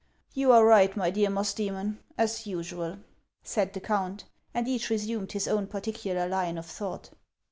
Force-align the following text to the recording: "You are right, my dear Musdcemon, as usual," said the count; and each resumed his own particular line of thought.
"You 0.33 0.51
are 0.51 0.65
right, 0.65 0.97
my 0.97 1.11
dear 1.11 1.29
Musdcemon, 1.29 1.99
as 2.17 2.47
usual," 2.47 2.97
said 3.43 3.71
the 3.71 3.79
count; 3.79 4.23
and 4.51 4.67
each 4.67 4.89
resumed 4.89 5.33
his 5.33 5.47
own 5.47 5.67
particular 5.67 6.27
line 6.27 6.57
of 6.57 6.65
thought. 6.65 7.11